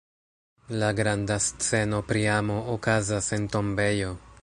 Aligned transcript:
La 0.83 0.89
granda 0.99 1.37
sceno 1.49 2.01
pri 2.09 2.25
amo, 2.39 2.59
okazas 2.77 3.33
en 3.39 3.51
tombejo! 3.57 4.15